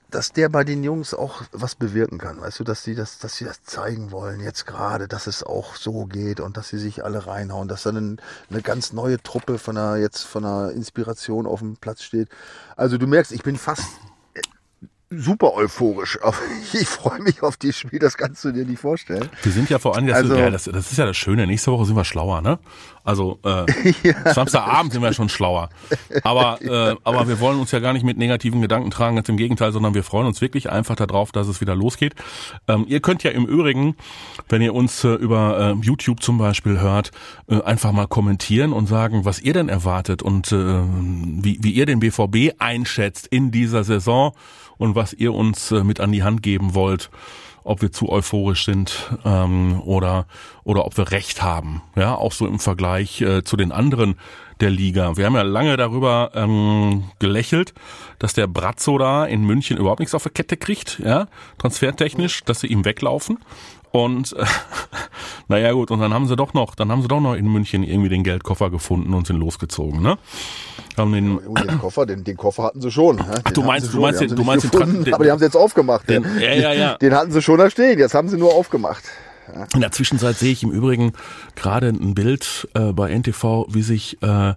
[0.10, 2.42] dass der bei den Jungs auch was bewirken kann.
[2.42, 5.76] Weißt du, dass sie das, dass sie das zeigen wollen jetzt gerade, dass es auch
[5.76, 8.16] so geht und dass sie sich alle reinhauen, dass dann eine,
[8.50, 12.28] eine ganz neue Truppe von einer, jetzt von einer Inspiration auf dem Platz steht.
[12.76, 13.86] Also du merkst, ich bin fast
[15.10, 16.20] super euphorisch.
[16.74, 19.30] Ich freue mich auf die Spiel, das kannst du dir nicht vorstellen.
[19.42, 21.86] Wir sind ja vor allem, also, ja, das, das, ist ja das Schöne, nächste Woche
[21.86, 22.60] sind wir schlauer, ne?
[23.04, 23.66] Also äh,
[24.04, 25.70] ja, Samstagabend sind wir schon schlauer.
[26.24, 29.38] Aber, äh, aber wir wollen uns ja gar nicht mit negativen Gedanken tragen, ganz im
[29.38, 32.16] Gegenteil, sondern wir freuen uns wirklich einfach darauf, dass es wieder losgeht.
[32.68, 33.96] Ähm, ihr könnt ja im Übrigen,
[34.50, 37.12] wenn ihr uns äh, über äh, YouTube zum Beispiel hört,
[37.48, 41.86] äh, einfach mal kommentieren und sagen, was ihr denn erwartet und äh, wie, wie ihr
[41.86, 44.34] den BVB einschätzt in dieser Saison
[44.78, 47.10] und was ihr uns äh, mit an die Hand geben wollt,
[47.64, 50.26] ob wir zu euphorisch sind ähm, oder
[50.64, 51.82] oder ob wir recht haben.
[51.96, 54.16] Ja, auch so im Vergleich äh, zu den anderen
[54.62, 55.18] der Liga.
[55.18, 57.74] Wir haben ja lange darüber ähm, gelächelt,
[58.20, 62.62] dass der Brazzo da in München überhaupt nichts auf der Kette kriegt, ja, transfertechnisch, dass
[62.62, 63.38] sie ihm weglaufen.
[63.92, 64.46] Und äh,
[65.48, 67.84] naja gut, und dann haben sie doch noch, dann haben sie doch noch in München
[67.84, 70.18] irgendwie den Geldkoffer gefunden und sind losgezogen, ne?
[70.98, 73.18] Haben den, ja, den Koffer, den, den Koffer hatten sie schon.
[73.18, 73.42] Ne?
[73.54, 76.10] du meinst, du meinst, den, du meinst gefunden, den, aber die haben sie jetzt aufgemacht.
[76.10, 76.98] Den, ja, ja, ja.
[76.98, 79.04] Den hatten sie schon da stehen, jetzt haben sie nur aufgemacht.
[79.74, 81.14] In der Zwischenzeit sehe ich im Übrigen
[81.56, 84.54] gerade ein Bild äh, bei NTV, wie sich äh,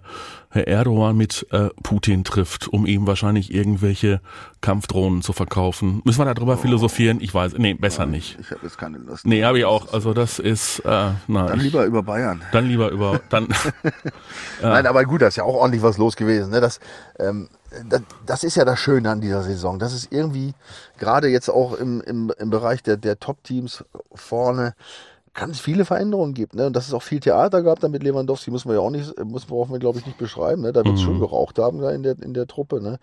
[0.53, 4.19] Herr Erdogan mit äh, Putin trifft, um ihm wahrscheinlich irgendwelche
[4.59, 6.01] Kampfdrohnen zu verkaufen.
[6.03, 6.57] Müssen wir darüber oh.
[6.57, 7.19] philosophieren?
[7.21, 8.37] Ich weiß, nee, besser Nein, nicht.
[8.39, 9.25] Ich habe jetzt keine Lust.
[9.25, 9.93] Nee, habe ich auch.
[9.93, 11.47] Also das ist, äh, nein.
[11.47, 12.41] Dann lieber über Bayern.
[12.51, 13.47] Dann lieber über, dann.
[14.61, 16.51] Nein, aber gut, da ist ja auch ordentlich was los gewesen.
[16.51, 16.59] Ne?
[16.59, 16.79] Das,
[17.17, 17.47] ähm,
[18.25, 19.79] das, ist ja das Schöne an dieser Saison.
[19.79, 20.53] Das ist irgendwie,
[20.97, 24.73] gerade jetzt auch im, im, im Bereich der, der Top-Teams vorne,
[25.33, 26.55] ganz viele Veränderungen gibt.
[26.55, 26.67] Ne?
[26.67, 29.17] Und dass es auch viel Theater gab da mit Lewandowski, muss man ja auch nicht,
[29.23, 30.61] muss brauchen wir, glaube ich, nicht beschreiben.
[30.61, 30.73] Ne?
[30.73, 31.05] Da wird es Mhm.
[31.05, 32.81] schon geraucht haben da in der, in der Truppe.
[32.81, 32.99] Ne?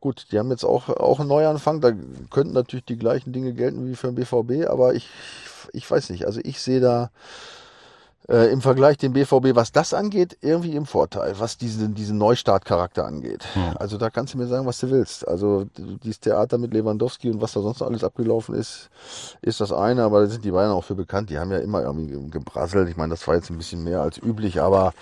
[0.00, 1.80] Gut, die haben jetzt auch, auch einen Neuanfang.
[1.80, 1.92] Da
[2.30, 5.08] könnten natürlich die gleichen Dinge gelten wie für den BVB, aber ich,
[5.72, 6.26] ich weiß nicht.
[6.26, 7.10] Also ich sehe da
[8.30, 13.04] äh, im Vergleich dem BVB, was das angeht, irgendwie im Vorteil, was diesen, diesen Neustartcharakter
[13.04, 13.44] angeht.
[13.56, 13.72] Ja.
[13.76, 15.26] Also da kannst du mir sagen, was du willst.
[15.26, 18.88] Also dieses Theater mit Lewandowski und was da sonst alles abgelaufen ist,
[19.42, 21.28] ist das eine, aber da sind die Bayern auch für bekannt.
[21.30, 22.88] Die haben ja immer irgendwie ge- gebrasselt.
[22.88, 24.92] Ich meine, das war jetzt ein bisschen mehr als üblich, aber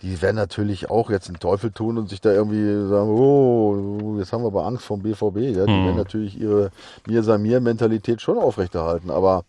[0.00, 4.32] die werden natürlich auch jetzt den Teufel tun und sich da irgendwie sagen, oh, jetzt
[4.32, 5.36] haben wir aber Angst vom BVB.
[5.36, 5.66] Ja?
[5.66, 5.84] Die Hm.
[5.84, 6.72] werden natürlich ihre
[7.06, 9.44] Mir-Samir-Mentalität schon aufrechterhalten, aber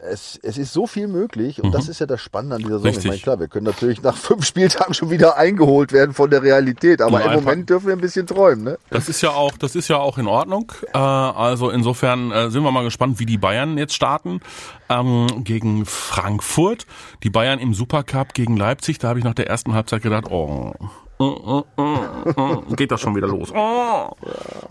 [0.00, 2.90] es, es ist so viel möglich und das ist ja das Spannende an dieser Saison.
[2.90, 2.98] Ich Mhm.
[2.98, 3.10] Richtig.
[3.10, 7.02] meine, klar, wir können natürlich nach fünf Spieltagen schon wieder eingeholt werden von der Realität,
[7.02, 8.64] aber Nur im Moment dürfen wir ein bisschen träumen.
[8.64, 8.78] Ne?
[8.90, 10.70] Das ist ja auch, das ist ja auch in Ordnung.
[10.94, 14.40] Äh, also insofern äh, sind wir mal gespannt, wie die Bayern jetzt starten
[14.88, 16.86] ähm, gegen Frankfurt.
[17.24, 18.98] Die Bayern im Supercup gegen Leipzig.
[18.98, 20.74] Da habe ich nach der ersten Halbzeit gedacht, oh.
[21.18, 23.52] äh, äh, äh, Geht das schon wieder los?
[23.52, 24.10] Oh.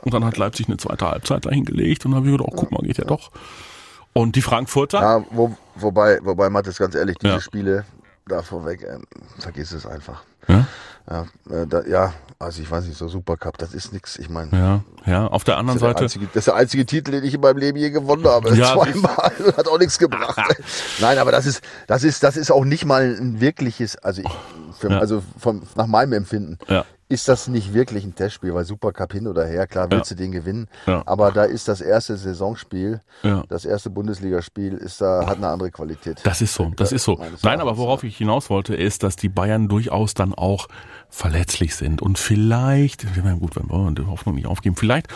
[0.03, 2.71] Und dann hat Leipzig eine zweite Halbzeit dahin gelegt und habe ich gedacht, oh, guck
[2.71, 3.29] mal, geht ja doch.
[4.17, 7.41] Und die Frankfurter, Ja, wo, wobei, wobei, Mathis, ganz ehrlich, diese Ja.
[7.41, 7.85] Spiele
[8.27, 9.03] da vorweg, ähm,
[9.39, 10.23] vergiss es einfach.
[10.47, 10.65] Ja.
[11.09, 14.17] Ja, äh, da, ja, also ich weiß nicht, so Supercup, das ist nix.
[14.19, 16.55] Ich meine, ja, ja, auf der anderen das, ist der Seite, einzige- das ist der
[16.55, 18.49] einzige Titel, den ich in meinem Leben je gewonnen habe.
[18.55, 19.31] Ja, Zweimal.
[19.57, 20.37] Hat auch nichts gebracht.
[20.99, 24.77] Nein, aber das ist, das ist, das ist auch nicht mal ein wirkliches, also, ich,
[24.79, 24.99] für, Ja.
[24.99, 26.57] also vom, nach meinem Empfinden.
[26.67, 26.83] Ja.
[27.09, 30.17] Ist das nicht wirklich ein Testspiel, weil Supercup hin oder her, klar willst Ja.
[30.17, 31.03] du den gewinnen, Ja.
[31.05, 33.43] aber da ist das erste Saisonspiel, Ja.
[33.47, 36.19] das erste Bundesligaspiel, ist da, hat eine andere Qualität.
[36.25, 37.17] Das ist so, das ist so.
[37.43, 40.67] Nein, aber worauf ich hinaus wollte, ist, dass die Bayern durchaus dann auch
[41.09, 42.01] verletzlich sind.
[42.01, 43.03] Und vielleicht,
[43.39, 45.07] gut, wenn wir die Hoffnung nicht aufgeben, vielleicht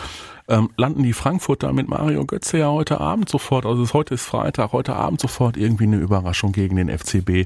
[0.48, 4.22] ähm, landen die Frankfurter mit Mario Götze ja heute Abend sofort, also es, heute ist
[4.24, 7.44] Freitag, heute Abend sofort irgendwie eine Überraschung gegen den FCB.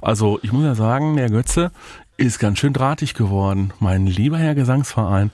[0.00, 1.72] Also ich muss ja sagen, der Götze
[2.26, 3.72] ist ganz schön drahtig geworden.
[3.80, 5.30] Mein lieber Herr Gesangsverein.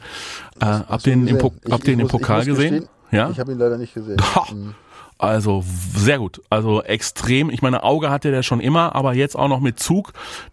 [0.60, 1.38] Äh, habt ihr den, im?
[1.38, 2.70] Po- Ich- den im muss- ich Pokal gesehen?
[2.74, 3.30] gestehen, Ja.
[3.30, 4.18] Ich habe ihn leider nicht gesehen.
[4.34, 4.46] Ha!
[4.52, 4.74] Mhm.
[5.20, 5.64] Also
[5.96, 6.40] sehr gut.
[6.48, 7.50] Also extrem.
[7.50, 10.12] Ich meine, Auge hatte der schon immer, aber jetzt auch noch mit Zug.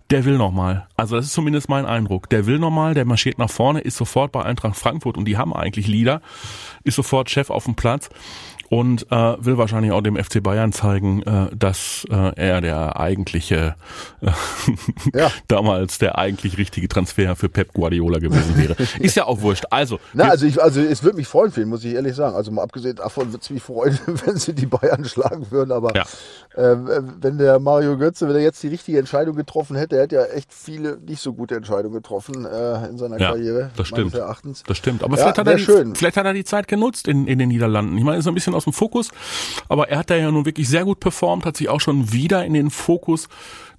[0.09, 0.87] Der will noch mal.
[0.97, 2.29] Also das ist zumindest mein Eindruck.
[2.31, 5.37] Der will noch mal, der marschiert nach vorne, ist sofort bei Eintracht Frankfurt und die
[5.37, 6.19] haben eigentlich Leader,
[6.83, 8.09] ist sofort Chef auf dem Platz
[8.69, 13.75] und äh, will wahrscheinlich auch dem FC Bayern zeigen, äh, dass äh, er der eigentliche
[14.21, 14.31] äh,
[15.13, 15.31] Ja.
[15.47, 18.75] damals der eigentlich richtige Transfer für Pep Guardiola gewesen wäre.
[18.99, 19.65] Ist ja auch wurscht.
[19.69, 22.35] Also Na, also ich, also es würde mich freuen für ihn, muss ich ehrlich sagen.
[22.35, 25.71] Also mal abgesehen davon würde es mich freuen, wenn sie die Bayern schlagen würden.
[25.71, 26.03] Aber Ja.
[26.55, 26.75] äh,
[27.21, 30.23] wenn der Mario Götze, wenn er jetzt die richtige Entscheidung getroffen hätte, er hat ja
[30.25, 33.71] echt viele nicht so gute Entscheidungen getroffen äh, in seiner Ja, Karriere.
[33.75, 34.13] das stimmt.
[34.15, 34.63] Erachtens.
[34.65, 35.03] Das stimmt.
[35.03, 35.95] Aber vielleicht, hat er die, schön.
[35.95, 37.97] vielleicht hat er die Zeit genutzt in, in den Niederlanden.
[37.97, 39.11] Ich meine, ist so ein bisschen aus dem Fokus,
[39.69, 42.45] aber er hat da ja nun wirklich sehr gut performt, hat sich auch schon wieder
[42.45, 43.27] in den Fokus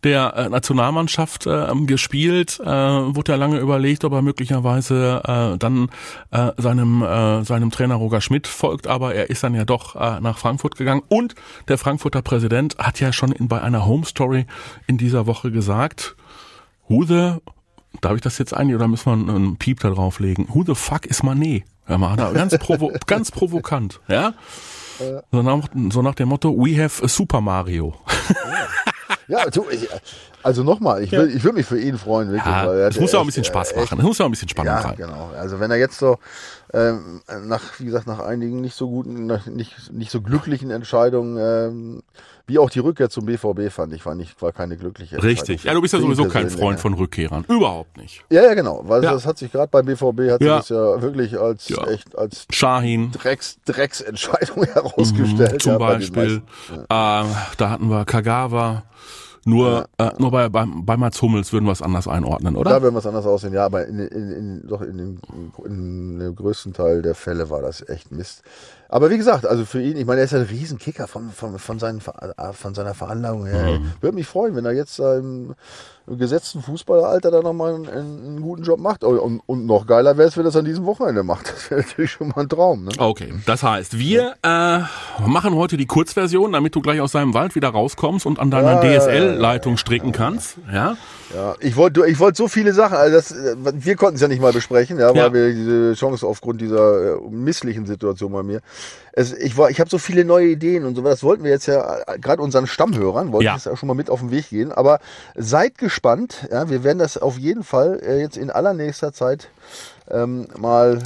[0.05, 2.61] der äh, Nationalmannschaft äh, gespielt.
[2.61, 5.89] Äh, wurde ja lange überlegt, ob er möglicherweise äh, dann
[6.31, 10.21] äh, seinem, äh, seinem Trainer Roger Schmidt folgt, aber er ist dann ja doch äh,
[10.21, 11.03] nach Frankfurt gegangen.
[11.09, 11.35] Und
[11.69, 14.47] der Frankfurter Präsident hat ja schon in, bei einer Home Story
[14.87, 16.17] in dieser Woche gesagt,
[16.89, 17.33] Who the,
[18.01, 20.49] darf ich das jetzt eigentlich oder müssen wir einen, Piep da drauflegen?
[20.53, 21.65] Who the fuck is Manet?
[21.89, 24.35] Ja, mal, ganz, provo ganz provokant, ja?
[25.31, 27.95] So nach, so nach dem Motto, we have a Super Mario.
[29.29, 29.89] Ja, du, ich,
[30.43, 32.47] also nochmal, ich, will, ich würde mich für ihn freuen, wirklich.
[32.47, 33.99] Ja, es muss ja auch ein bisschen Spaß äh, machen.
[33.99, 34.97] Es muss ja auch ein bisschen Spannung Ja, rein.
[34.97, 35.33] genau.
[35.37, 36.19] Also wenn er jetzt so
[36.73, 42.03] ähm, nach, wie gesagt, nach einigen nicht so guten, nicht, nicht so glücklichen Entscheidungen, ähm,
[42.49, 45.37] wie auch die Rückkehr zum BVB fand ich, war nicht, war keine glückliche Entscheidung.
[45.39, 45.65] Richtig.
[45.65, 47.45] Ja, du bist ja sowieso kein Freund von Rückkehrern.
[47.49, 48.25] Überhaupt nicht.
[48.31, 48.83] Ja, ja, genau.
[48.85, 49.13] Weil Ja.
[49.13, 50.57] das hat sich gerade beim BVB hat sich Ja.
[50.59, 51.85] das ja wirklich als Ja.
[51.89, 55.55] echt als Shahin Drecks, Drecksentscheidung herausgestellt.
[55.55, 56.43] Mhm, zum ja, bei den Beispiel.
[56.69, 56.81] meisten.
[56.85, 58.85] Äh, da hatten wir Kagawa.
[59.47, 62.69] Nur, äh, nur bei, bei, bei Mats Hummels würden wir es anders einordnen, oder?
[62.69, 65.21] Da werden wir es anders aussehen, ja, aber in, in, in, doch in dem,
[65.65, 68.43] in dem größten Teil der Fälle war das echt Mist.
[68.89, 71.79] Aber wie gesagt, also für ihn, ich meine, er ist ein Riesenkicker von, von, von,
[71.79, 73.79] seinen, von seiner Veranlagung her.
[73.79, 73.93] Mhm.
[74.01, 75.55] Würde mich freuen, wenn er jetzt im,
[76.07, 79.03] im gesetzten Fußballeralter da nochmal einen, einen guten Job macht.
[79.03, 81.53] Und, und, und noch geiler wäre es, wenn er es an diesem Wochenende macht.
[81.53, 82.85] Das wäre natürlich schon mal ein Traum.
[82.85, 82.93] Ne?
[82.99, 84.81] Okay, das heißt, wir äh,
[85.27, 88.75] machen heute die Kurzversion, damit du gleich aus deinem Wald wieder rauskommst und an deiner
[88.75, 90.59] Ja, ja, ja, DSL-Leitung stricken kannst.
[90.73, 90.97] Ja,
[91.35, 94.29] Ja, ich wollte ich wollte so viele Sachen, also das, äh, wir konnten es ja
[94.29, 95.33] nicht mal besprechen, ja, weil Ja.
[95.33, 98.61] wir diese Chance aufgrund dieser äh, misslichen Situation bei mir.
[99.13, 101.67] Es, ich war, ich habe so viele neue Ideen und so, das wollten wir jetzt
[101.67, 103.53] ja äh, gerade unseren Stammhörern, wollten Ja.
[103.55, 104.71] wir es ja schon mal mit auf den Weg gehen.
[104.71, 105.01] Aber
[105.35, 109.49] seid gespannt, ja, wir werden das auf jeden Fall jetzt in allernächster Zeit
[110.09, 111.03] ähm, mal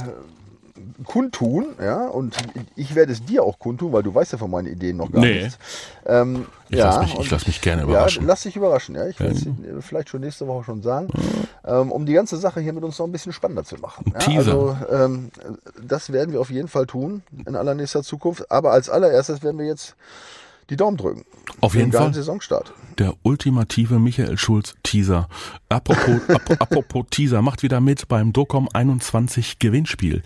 [1.05, 2.35] kundtun, ja, und
[2.75, 5.21] ich werde es dir auch kundtun, weil du weißt ja von meinen Ideen noch gar
[5.21, 5.43] Nee.
[5.43, 5.57] nichts.
[6.05, 8.23] Ähm, Ich ja, lass mich- lass mich gerne überraschen.
[8.23, 9.05] Ja, lass dich überraschen, ja.
[9.07, 9.45] Ich will es
[9.85, 11.09] vielleicht schon nächste Woche schon sagen,
[11.65, 14.05] ähm, um die ganze Sache hier mit uns noch ein bisschen spannender zu machen.
[14.13, 14.37] Ja, Teaser.
[14.51, 15.31] also ähm,
[15.85, 18.49] das werden wir auf jeden Fall tun in allernächster Zukunft.
[18.49, 19.95] Aber als allererstes werden wir jetzt
[20.69, 21.25] die Daumen drücken.
[21.59, 22.13] Auf jeden Fall.
[22.13, 22.71] Saisonstart.
[22.97, 25.27] Der ultimative Michael Schulz Teaser.
[25.67, 30.23] Apropos, ap apropos Teaser, macht wieder mit beim Docom 21 Gewinnspiel.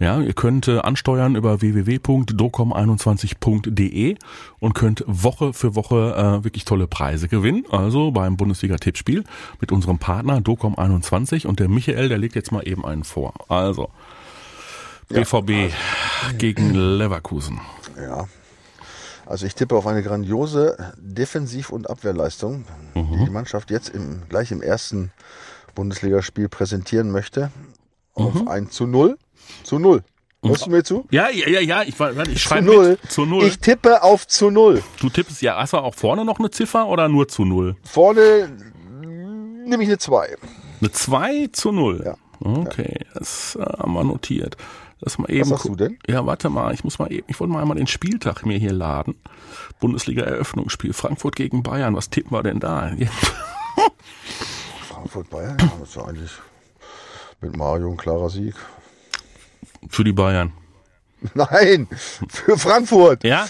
[0.00, 4.16] Ja, ihr könnt äh, ansteuern über www.docom21.de
[4.58, 7.66] und könnt Woche für Woche äh, wirklich tolle Preise gewinnen.
[7.70, 9.24] Also beim Bundesliga-Tippspiel
[9.60, 13.34] mit unserem Partner Docom21 und der Michael, der legt jetzt mal eben einen vor.
[13.48, 13.90] Also
[15.10, 15.70] BVB
[16.38, 17.60] gegen Leverkusen.
[18.00, 18.26] Ja.
[19.26, 24.50] Also ich tippe auf eine grandiose Defensiv- und Abwehrleistung, die die Mannschaft jetzt im, gleich
[24.50, 25.12] im ersten
[25.74, 27.50] Bundesligaspiel präsentieren möchte.
[28.14, 29.18] Auf ein zu null.
[29.64, 30.02] Zu null.
[30.42, 31.04] Hörst du mir zu?
[31.10, 32.88] Ja, ja, ja, ja, ich, warte, ich Zu schreibe null.
[33.02, 33.10] mit.
[33.12, 33.44] Zu null.
[33.44, 34.82] Ich tippe auf zu null.
[35.00, 37.76] Du tippst ja, hast du auch vorne noch eine Ziffer oder nur zu null?
[37.84, 38.50] Vorne
[39.66, 40.36] nehme ich eine 2.
[40.80, 42.02] Eine 2 zu 0.
[42.04, 42.14] Ja.
[42.42, 44.56] Okay, das äh, haben wir notiert.
[45.00, 45.98] Lass mal eben sagst gu- du denn?
[46.08, 48.72] Ja, warte mal, ich muss mal eben, ich wollte mal einmal den Spieltag mir hier
[48.72, 49.14] laden.
[49.78, 51.94] Bundesliga Eröffnungsspiel Frankfurt gegen Bayern.
[51.94, 52.90] Was tippen wir denn da?
[54.88, 56.30] Frankfurt Bayern, ja, das ist ja eigentlich
[57.40, 58.54] mit Mario ein klarer Sieg.
[59.88, 60.52] Für die Bayern.
[61.34, 61.86] Nein,
[62.28, 63.24] für Frankfurt.
[63.24, 63.46] Ja?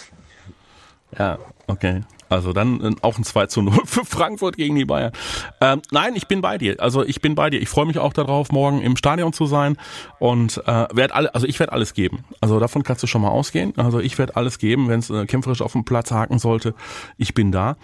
[1.16, 2.02] Ja, okay.
[2.30, 5.12] Also dann äh, auch ein 2 zu 0 für Frankfurt gegen die Bayern.
[5.60, 6.80] Ähm, nein, ich bin bei dir.
[6.80, 7.60] Also ich bin bei dir.
[7.60, 9.76] Ich freue mich auch darauf, morgen im Stadion zu sein
[10.20, 12.24] und äh, werde alle, also ich werde alles geben.
[12.40, 13.76] Also davon kannst du schon mal ausgehen.
[13.76, 16.74] Also ich werde alles geben, wenn es äh, kämpferisch auf dem Platz haken sollte.
[17.18, 17.76] Ich bin da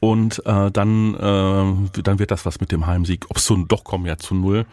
[0.00, 3.26] und äh, dann äh, dann wird das was mit dem Heimsieg.
[3.30, 4.66] Ob es so doch kommen ja zu null.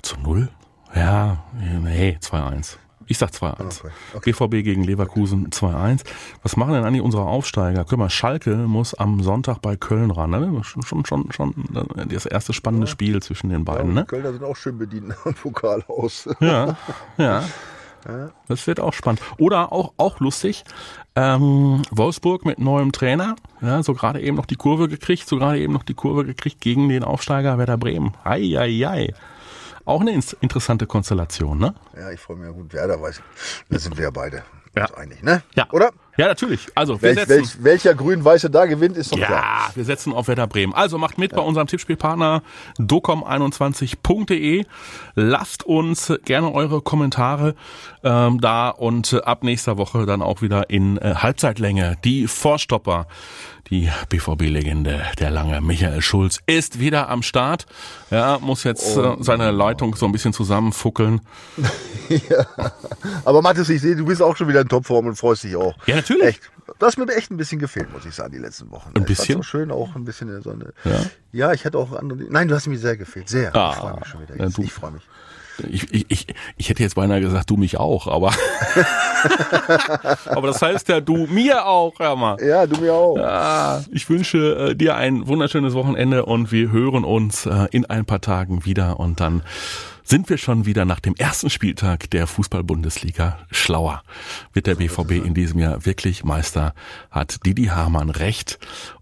[0.00, 0.48] Zu null?
[0.94, 1.38] Ja,
[1.82, 2.76] nee, 2-1.
[3.08, 3.82] Ich sag 2-1.
[4.14, 6.02] Okay, BVB gegen Leverkusen 2-1.
[6.42, 7.84] Was machen denn eigentlich unsere Aufsteiger?
[7.88, 10.30] Guck mal, Schalke muss am Sonntag bei Köln ran.
[10.30, 10.64] Ne?
[10.64, 11.54] Schon, schon, schon,
[11.96, 13.90] äh, das erste spannende Spiel zwischen den beiden.
[13.90, 14.04] Die Ne?
[14.06, 16.28] Kölner sind auch schön bedient am Pokalhaus.
[16.40, 16.76] Ja,
[17.16, 17.44] ja.
[18.46, 19.20] Das wird auch spannend.
[19.38, 20.64] Oder auch, auch lustig,
[21.16, 25.58] ähm, Wolfsburg mit neuem Trainer, ja, so gerade eben noch die Kurve gekriegt, so gerade
[25.58, 28.14] eben noch die Kurve gekriegt gegen den Aufsteiger Werder Bremen.
[28.22, 29.14] Ei, ei, ei.
[29.86, 31.74] Auch eine interessante Konstellation, ne?
[31.96, 32.72] Ja, ich freue mich ja gut.
[32.74, 33.22] Werder weiß,
[33.70, 34.42] da sind wir ja beide
[34.76, 34.86] Ja.
[34.96, 35.42] einig, ne?
[35.54, 35.68] Ja.
[35.70, 35.90] Oder?
[36.16, 36.66] Ja, natürlich.
[36.74, 37.28] Also, wir Welch, setzen.
[37.36, 39.30] welch, welcher Grün-Weiße da gewinnt, ist doch klar.
[39.30, 40.72] Ja, wir setzen auf Werder Bremen.
[40.72, 42.42] Also macht mit bei unserem Tippspielpartner
[42.78, 44.64] docom21.de.
[45.14, 47.54] Lasst uns gerne eure Kommentare
[48.02, 51.96] ähm, da und äh, ab nächster Woche dann auch wieder in äh, Halbzeitlänge.
[52.04, 53.06] Die Vorstopper,
[53.70, 57.66] die BVB-Legende, der lange Michael Schulz, ist wieder am Start.
[58.10, 61.20] Ja, muss jetzt äh, seine Leitung so ein bisschen zusammenfuckeln.
[63.24, 65.74] Aber Mathis, ich sehe, du bist auch schon wieder in Topform und freust dich auch.
[65.86, 66.36] Ja, natürlich.
[66.36, 66.50] Echt.
[66.78, 68.90] Das hat mir echt ein bisschen gefehlt, muss ich sagen, die letzten Wochen.
[68.94, 69.40] Ein Ich bisschen?
[69.40, 70.72] auch schön, auch ein bisschen in so eine.
[70.84, 71.00] Ja?
[71.32, 72.18] Ja, ich hatte auch andere.
[72.28, 73.28] Nein, du hast mir sehr gefehlt.
[73.28, 73.54] Sehr.
[73.54, 74.36] Ah, ich freue mich schon wieder.
[74.36, 74.58] ja, Jetzt.
[74.58, 75.02] du- ich freue mich.
[75.70, 76.26] Ich, ich, ich,
[76.58, 78.30] ich hätte jetzt beinahe gesagt, du mich auch, aber.
[80.26, 82.36] aber das heißt ja, du mir auch, hör mal.
[82.44, 83.16] Ja, du mir auch.
[83.18, 88.04] Ah, ich wünsche äh, dir ein wunderschönes Wochenende und wir hören uns äh, in ein
[88.04, 89.42] paar Tagen wieder und dann
[90.06, 94.02] sind wir schon wieder nach dem ersten Spieltag der Fußball-Bundesliga schlauer.
[94.52, 96.74] Wird der BVB in diesem Jahr wirklich Meister?
[97.10, 98.58] Hat Didi Hamann recht?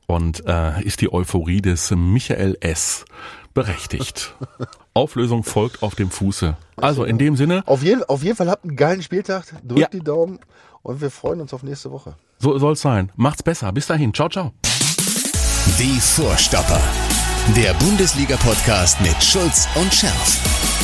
[0.07, 3.05] Und äh, ist die Euphorie des Michael S.
[3.53, 4.35] berechtigt?
[4.95, 6.57] Auflösung folgt auf dem Fuße.
[6.77, 9.45] Also in dem Sinne, Auf jeden, auf jeden Fall habt einen geilen Spieltag.
[9.63, 9.89] Drückt Ja.
[9.89, 10.39] die Daumen
[10.83, 12.17] und wir freuen uns auf nächste Woche.
[12.39, 13.11] so soll's sein.
[13.17, 13.73] Macht's besser.
[13.73, 14.13] Bis dahin.
[14.15, 14.53] Ciao, ciao.
[15.79, 16.81] Die Vorstopper.
[17.57, 20.84] Der Bundesliga-Podcast mit Schulz und Scherf.